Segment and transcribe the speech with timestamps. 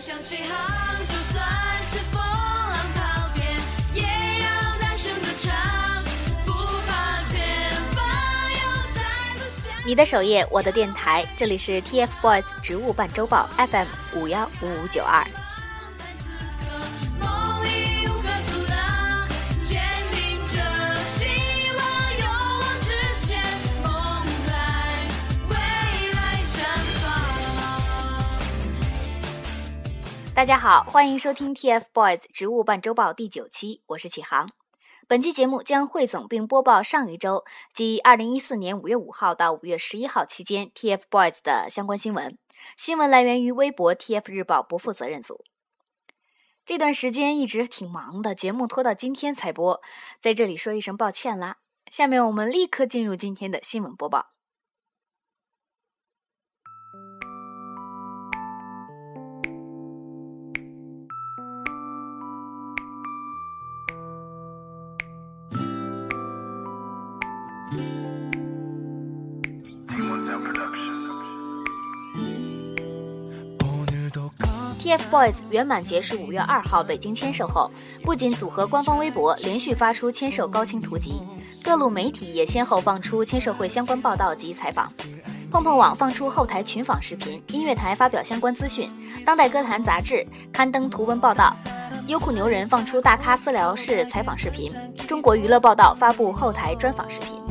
[0.00, 1.44] 想起航，就算
[1.82, 3.54] 是风浪滔天，
[3.92, 4.48] 也要
[4.80, 5.52] 大声的唱，
[9.84, 15.22] 你的首页，我的电台，这里是 TFBOYS 植物半周报 FM 五幺五五九二。
[30.40, 34.48] 大家好，欢迎收听 TFBOYS 植物伴周报第九期，我是启航。
[35.06, 37.44] 本期节目将汇总并播报上一周，
[37.74, 42.38] 即二零一四年五月五号到五月十一号期间 TFBOYS 的相关新闻。
[42.74, 45.44] 新闻来源于微博 TF 日报不负责任组。
[46.64, 49.82] 这段时间一直挺忙的，节目拖到今天才播，
[50.18, 51.58] 在这里说一声抱歉啦。
[51.90, 54.30] 下面我们立刻进入今天的新闻播报。
[74.90, 77.70] TFBOYS 圆满结束五月二号北京签售后，
[78.02, 81.22] 不仅组合官方微博连续发出签售高清图集，
[81.62, 84.90] 各路媒体也先后放出签售会相关报道及采访。
[85.48, 88.90] 碰碰网放出后台群访视频，音乐台发表相关资讯，
[89.24, 91.54] 当代歌坛杂志刊登图文报道，
[92.08, 94.72] 优酷牛人放出大咖私聊式采访视频，
[95.06, 97.49] 中国娱乐报道发布后台专访视频。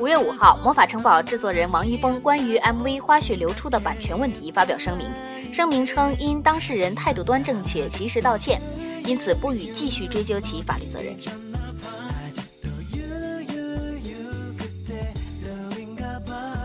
[0.00, 5.12] 五月五号，魔法城堡制作人王一峰关于 MV 花絮流出的版权问题发表声明，
[5.52, 8.58] 声明称因当事人态度端正且及时道歉，
[9.04, 11.14] 因此不予继续追究其法律责任。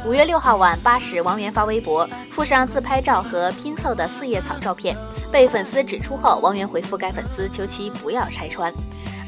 [0.06, 4.96] 五月六号晚八时，王源发微博附上自拍照和拼凑的四叶草照片，
[5.30, 8.72] 被粉丝指出后，王源回复该粉丝求其不要拆穿。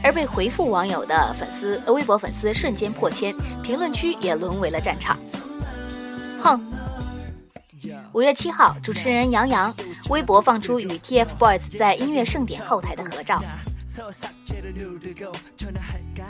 [0.04, 5.18] 而被回复网友的粉丝，呃，微博粉丝瞬间破千，评论区也沦为了战场。
[6.42, 6.62] 哼！
[8.12, 9.74] 五月七号，主持人杨洋
[10.10, 13.42] 微博放出与 TFBOYS 在音乐盛典后台的合照。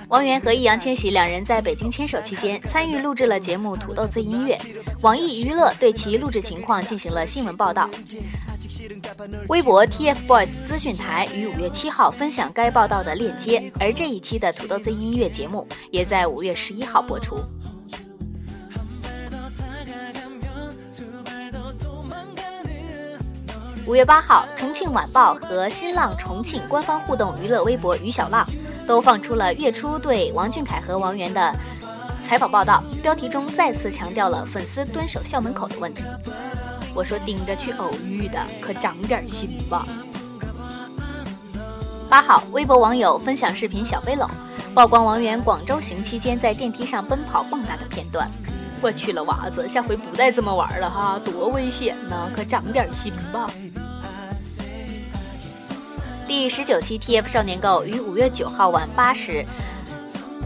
[0.09, 4.55] 王源和易烊千玺两人在北京牵手期间参与录制了节目《土豆最音乐》，
[5.01, 7.89] 网易娱乐对其录制情况进行了新闻报道。
[9.49, 17.35] 微博 TFBOYS 资讯台于五月七号分享该报道的链接，而这一期的土豆最音乐节目也在五月十一号播出。
[23.85, 28.45] 五月八号，重庆晚报和新浪重庆官方互动娱乐微博于小浪
[28.85, 31.55] 都放出了月初对王俊凯和王源的
[32.21, 36.03] 采访报道，标题中再次强调了粉丝蹲守校门口的问题。
[36.97, 39.87] 我说顶着去偶遇的，可长点心吧。
[42.09, 44.27] 八号，微博网友分享视频小背篓，
[44.73, 48.27] 曝光王源广州行期间在电梯上奔跑蹦跶的片段。
[48.81, 52.31] 我去了娃子，下回不带这么玩了哈，多危险呐！
[52.35, 53.47] 可长点心吧。
[56.25, 59.45] 第十九期 TF 少年购于五月九号晚八时，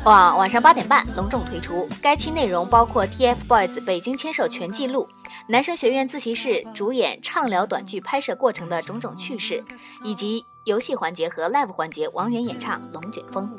[0.03, 1.87] 晚晚上八点半隆重推出。
[2.01, 5.07] 该期内容包括 TFBOYS 北京签售全记录。
[5.47, 9.63] 男生学院自习室主演畅聊短剧拍摄过程的种种趣事，
[10.03, 13.55] 以及游戏环节和 live 环节，王源演唱《龙卷风》。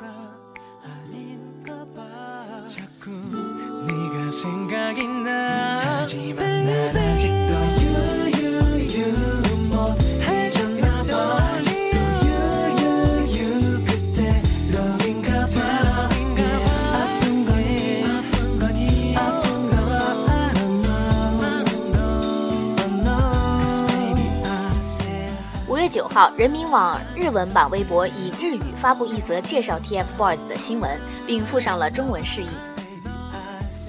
[26.13, 32.49] 号，人民网日文版微博以日语发布一则介绍 TFBOYS 的新闻，并附上了中文释义。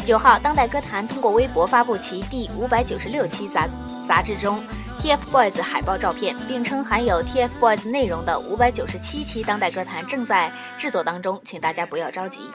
[0.07, 3.69] 九号，当代歌坛通过微博发布其第五百九十六期杂
[4.09, 4.65] 杂志中
[5.01, 12.51] TFBOYS 海报照片，并称含有 TFBOYS 内容的五百九十七期当代歌坛正在制作当中，请大家不要着急。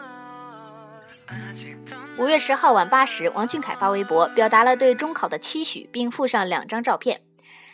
[2.17, 7.21] 五月十号晚八时，王俊凯发微博表达了对中考的期许，并附上两张照片。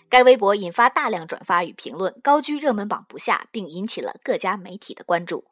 [0.10, 5.46] 该微博引发大量转发与评论，高居热门榜不下，并引起了各家媒体的关注。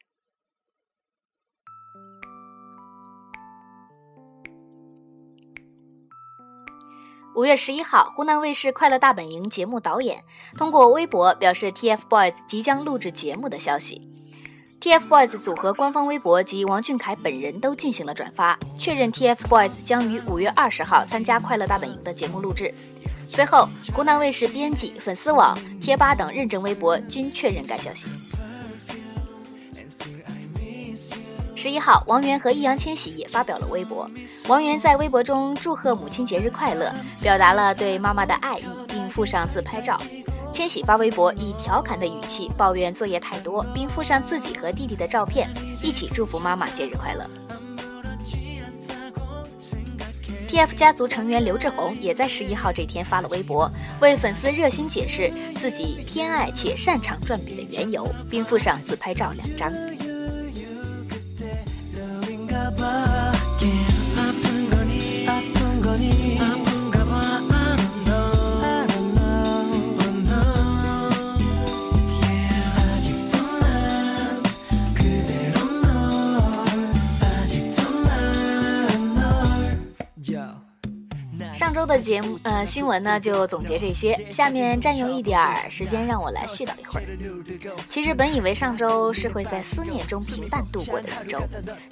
[7.36, 10.24] 五月十一号，湖南卫视《快乐大本营》节目导演
[10.56, 14.08] 通过微博表示，TFBOYS 即将录制节目的消息。
[14.80, 22.72] TFBOYS 组合官方微博及王俊凯本人都进行了转发，确认 TFBOYS 将于五月二十号参加《快乐大本营》的节目录制。
[23.28, 28.08] 随后，湖南卫视编辑、粉丝网、贴吧等认证微博均确认该消息。
[31.56, 34.10] 十一号，王源和易烊千玺也发表了微博。
[34.48, 40.00] 王源在微博中祝贺母亲节日快乐，表达了对妈妈的爱意，并附上自拍照。
[40.52, 45.50] 千玺发微博以调侃的语气抱怨作业太多，并附上自己和弟弟的照片，
[45.82, 47.26] 一起祝福妈妈节日快乐。
[50.54, 53.68] TF 家族成员刘志宏也在十一号这天发了微博，
[54.00, 59.74] 为粉丝热心解释自己偏爱且擅长转笔的缘由，并附上自拍照两张。
[81.64, 84.30] 上周的节目，呃，新闻呢就总结这些。
[84.30, 87.06] 下面占用一点儿时间，让我来絮叨一会儿。
[87.90, 91.40] 其实本以为上周是会在思念中平淡度过的一周，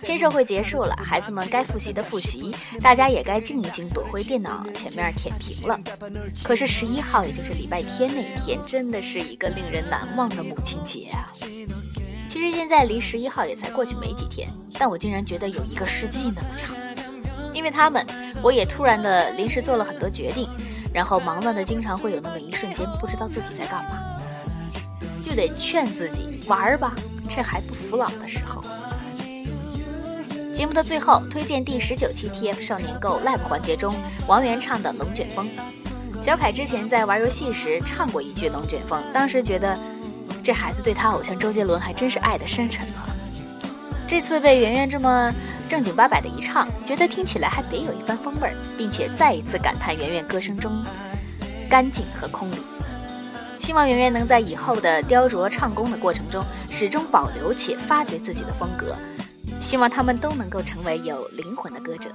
[0.03, 5.79] 签售会结束了，孩子们该复习的复习，大家也该静一静，躲回电脑前面舔屏了。
[6.43, 11.25] 可是十一号，也就是礼拜天那一天，真的是一个令人难忘的母亲节啊！
[12.27, 16.75] 其实现在离十一号也才过去没几天，但我竟然觉得有一个世纪那么长。
[17.53, 18.05] 因为他们，
[18.41, 20.49] 我也突然的临时做了很多决定，
[20.93, 23.99] 然后忙乱的经常会有那么一瞬间不知道自己在干嘛，
[25.23, 26.93] 就得劝自己玩儿吧，
[27.29, 28.63] 趁还不服老的时候。
[30.53, 33.95] 节目的最后，推荐第十九期 TF 少年购 Live 环节中
[34.27, 35.47] 王源唱的《龙卷风》。
[36.23, 39.77] 小凯之前在玩游戏时唱过一句《龙卷风》，当时觉得
[40.43, 43.05] 这孩子对他偶像周杰伦还真是爱的深沉了。
[44.07, 45.33] 这次被圆圆这么。
[45.71, 50.83] 正经八百的一唱，觉得听起来还别有一番风味儿，并且再一次感叹圆圆歌声中
[51.69, 52.57] 干净和空灵。
[53.57, 58.97] 希望圆圆能在以后的雕琢唱功的过程中，始终保留且发掘自己的风格。
[59.61, 62.13] 希望他们都能够成为有灵魂的歌者。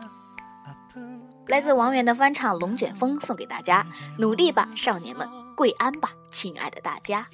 [1.47, 3.87] 来自王源的翻唱《龙卷风》送给大家，
[4.19, 5.27] 努力吧，少年们，
[5.57, 7.27] 跪安吧，亲爱的大家。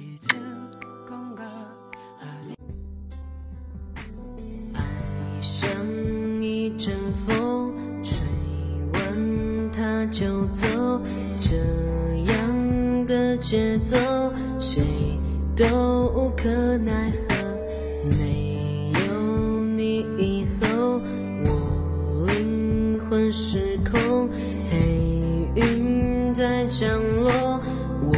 [13.52, 13.98] 节奏
[14.58, 14.82] 谁
[15.54, 15.66] 都
[16.16, 17.34] 无可奈何。
[18.08, 20.98] 没有你以后，
[21.44, 24.26] 我灵魂失控，
[24.70, 27.60] 黑云在降落，
[28.06, 28.14] 我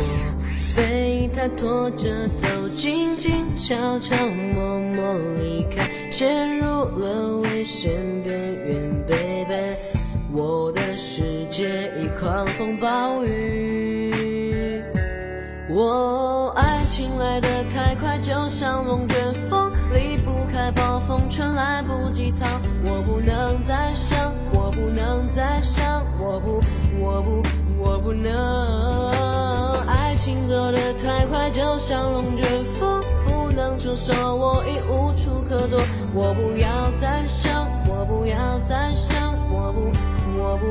[0.77, 2.47] 被它拖着走，
[2.77, 4.15] 静静悄悄
[4.55, 7.91] 默默离开，陷入了危险。
[15.77, 22.47] 我爱情来得太快，就像龙卷风，离不开暴风圈，来不及逃。
[22.85, 26.61] 我不能再想，我不能再想，我不，
[27.01, 27.43] 我不，
[27.77, 29.83] 我不能。
[29.89, 35.81] 爱情走得太快，就像龙卷风，不能承受，我已无处可躲。
[36.15, 39.91] 我不要再想，我不要再想，我不，
[40.41, 40.67] 我不。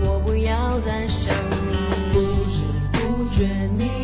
[0.00, 1.34] 我不要再想
[1.68, 1.76] 你，
[2.12, 2.20] 不
[2.52, 2.62] 知
[2.92, 3.44] 不觉
[3.76, 3.97] 你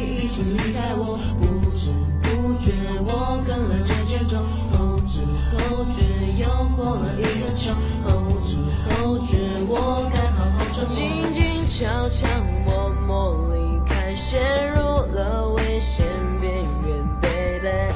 [5.74, 6.00] 后觉
[6.38, 7.72] 又过了一个秋，
[8.04, 8.56] 后知
[8.88, 12.28] 后觉我该好好守候，静静悄悄
[12.64, 14.40] 默默离开，陷
[14.70, 14.78] 入
[15.12, 16.06] 了危险
[16.40, 16.54] 边
[16.86, 17.92] 缘，baby，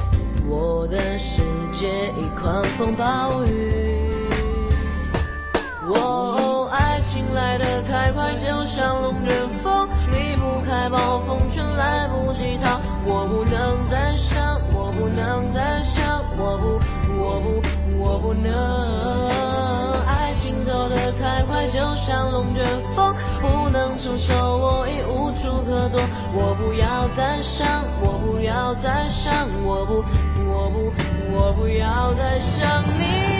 [0.49, 4.27] 我的世界已狂风暴雨，
[5.87, 7.23] 哦，爱情。
[7.33, 12.81] 来得太快，就像龙卷风，离不开暴风圈，来不及逃。
[13.05, 16.79] 我不能再想，我不能再想，我不，
[18.21, 18.49] 不能。
[20.05, 26.01] 爱情走得太快，就像龙卷风，不能承受，我已无处可躲。
[26.33, 30.03] 我不要再想，我不要再想，我不，
[30.49, 30.93] 我不，
[31.33, 33.38] 我不要再想你。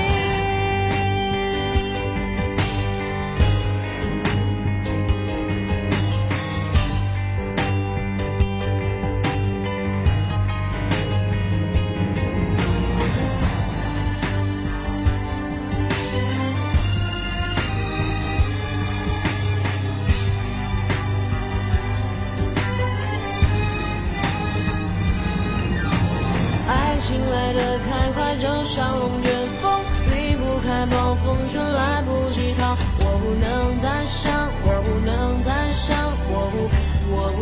[27.10, 29.82] 醒来的太快就像龙卷风，
[30.14, 35.98] 离不开暴风圈来不及逃，我不能再想，我不能再想，
[36.30, 36.70] 我不
[37.10, 37.40] 我不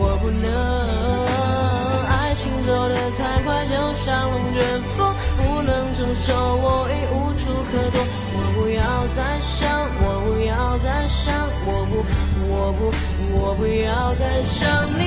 [0.00, 0.48] 我不能，
[2.08, 8.00] 爱情走的太快就像龙卷风，不能承受，我已无处可躲，
[8.32, 8.80] 我不要
[9.14, 9.68] 再想，
[10.00, 12.00] 我不要再想，我不
[12.48, 12.80] 我不
[13.36, 15.01] 我不要再想你。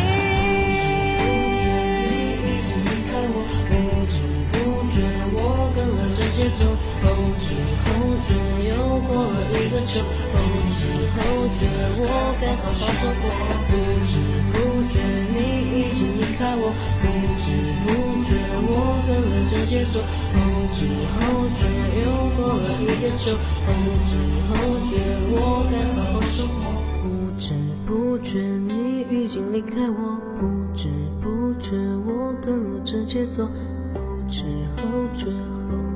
[9.76, 10.40] 了一个秋，后
[10.72, 11.20] 知后
[11.54, 11.60] 觉
[12.00, 12.08] 我
[12.40, 13.24] 该好好说过，
[13.68, 13.72] 不
[14.08, 14.12] 知
[14.52, 14.56] 不
[14.88, 14.96] 觉
[15.36, 15.38] 你
[15.76, 17.06] 已经离开我，不
[17.44, 17.46] 知
[17.84, 17.88] 不
[18.24, 18.30] 觉
[18.68, 18.72] 我
[19.06, 20.36] 跟了这节奏，后
[20.74, 20.80] 知
[21.12, 21.20] 后
[21.60, 21.62] 觉
[22.02, 23.68] 又过了一个秋，后
[24.08, 24.12] 知
[24.48, 24.56] 后
[24.88, 24.92] 觉
[25.32, 25.36] 我
[25.70, 26.58] 该好好说过，
[27.04, 27.06] 不
[27.38, 27.44] 知
[27.86, 30.88] 不觉你已经离开我，不知
[31.20, 33.46] 不觉我跟了这节奏，
[33.94, 34.44] 后知
[34.78, 34.84] 后
[35.16, 35.95] 觉后。